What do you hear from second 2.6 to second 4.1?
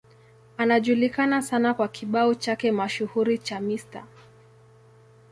mashuhuri cha Mr.